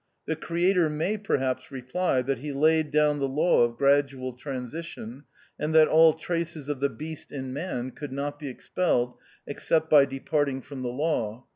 The 0.25 0.35
Creator 0.35 0.89
may, 0.89 1.15
perhaps, 1.19 1.69
reply, 1.71 2.23
that 2.23 2.39
he 2.39 2.51
laid 2.51 2.89
down 2.89 3.19
the 3.19 3.27
law 3.27 3.61
of 3.61 3.77
gradual 3.77 4.33
transition, 4.33 5.25
and 5.59 5.75
that 5.75 5.87
all 5.87 6.13
traces 6.13 6.69
of 6.69 6.79
the 6.79 6.89
beast 6.89 7.31
in 7.31 7.53
man 7.53 7.91
could 7.91 8.11
not 8.11 8.39
be 8.39 8.47
expelled 8.47 9.13
except 9.45 9.91
by 9.91 10.05
departing 10.05 10.63
from 10.63 10.81
the 10.81 10.89
law. 10.89 11.45